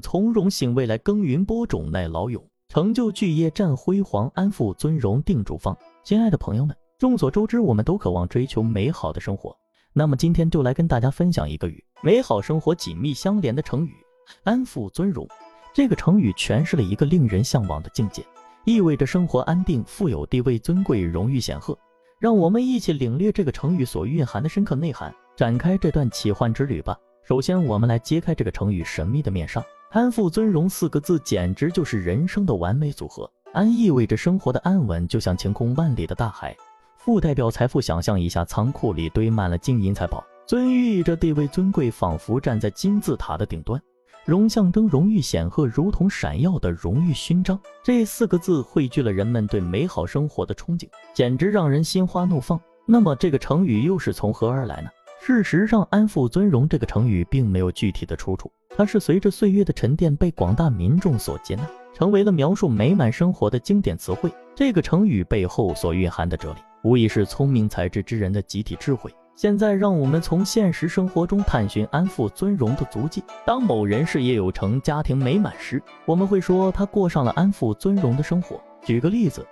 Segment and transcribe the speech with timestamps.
[0.00, 5.76] 从容醒未来耕耘播种耐劳勇，成就巨业战辉煌，安富尊荣定主方。
[6.04, 9.56] 亲爱的朋友们，众所周知，我们都渴望追求美好的生活。
[9.92, 13.92] 那么今天就来跟大家分享一个与美好生活紧密相连的成语
[14.44, 15.26] “安富尊荣”。
[15.74, 18.24] 这个成语诠释了一个令人向往的境界，
[18.64, 21.76] 意味着生活安定、富有、地位尊贵、荣誉显赫。
[22.18, 26.98] 让我们一起领略这个成语所蕴含的深刻内涵，展开这段奇幻之旅吧。
[27.22, 29.62] 首先，我们来揭开这个成语神秘的面纱。
[29.90, 33.30] 安富尊荣四个字简直就是人生的完美组合。
[33.54, 36.52] 安意味着生活的安稳，就像晴空万里的大海；
[36.98, 43.80] 富代表财富，想象一下仓库里堆满了金银财宝；尊寓意着地位尊贵，仿佛站在金字塔的顶端；
[44.26, 47.58] 荣象征荣誉显赫，如同闪耀的荣誉勋章。
[47.82, 52.60] 这四个字汇聚了人们对美好生活的憧憬，简直让人心花怒放。
[52.84, 54.90] 那么，这个成语又是从何而来呢？
[55.22, 64.30] 事实上，“安富尊荣”这个成语并没有具体的出处，它是随着岁月的沉淀被广大民众所接纳，成为了描述美满生活的经典词汇。
[64.54, 69.12] 这个成语背后所蕴含的哲理，无疑是聪明才智之人的集体智慧。
[69.34, 73.20] 现在，让我们从现实生活中探寻安富尊荣的足迹。
[73.44, 78.60] 当某人事业有成、家庭美满时，我们会说他过上了安富尊荣的生活。
[78.84, 79.44] 举个例子，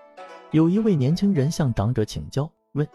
[0.52, 2.86] 有一位年轻人向长者请教，问。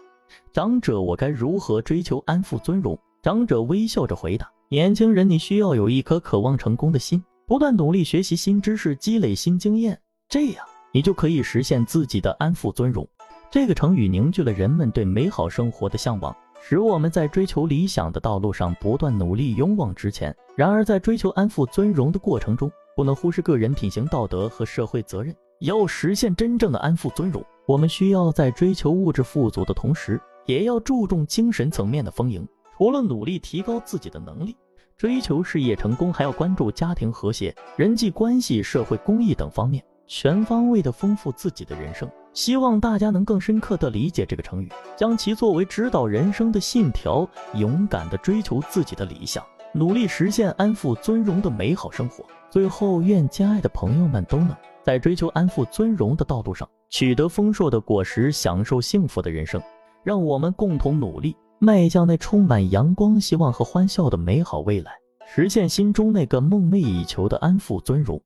[0.50, 2.98] 长者，我该如何追求安富尊荣？
[3.22, 10.64] 长者微笑着回答：“年轻人，你需要有一颗渴望成功的心，不断努力学习新知识，积累新经验，这样
[10.94, 13.06] 你就可以实现自己的安富尊荣。”
[13.52, 20.34] 这个成语凝聚了人们对美好生活的向往，使我们在追求理想的道路上不断努力，勇往直前。
[20.56, 25.36] 然而，在追求安富尊荣的过程中，不能忽视个人品行道德和社会责任。
[25.60, 27.44] 要实现真正的安富尊荣。
[27.66, 32.48] 我们需要在追求物质富足的同时，也要注重精神层面的丰盈。
[32.78, 34.56] 除了努力提高自己的能力，
[35.02, 42.08] 追求事业成功，还要关注家庭和谐、人际关系、社会公益等方面，全方位的丰富自己的人生。
[42.32, 52.24] 希望大家能更深刻地理解这个成语，将其作为指导人生的信条，勇敢地追求自己的理想，努力实现安富尊荣的美好生活。
[52.48, 54.54] 最后，愿亲爱的朋友们都能。
[54.84, 59.60] 在追求安富尊荣的道路上，取得丰硕的果实，享受幸福的人生。
[60.04, 64.90] 让我们共同努力，迈向那充满阳光、希望和欢笑的美好未来，
[65.32, 68.20] 实现心中那个梦寐以求的安富尊荣。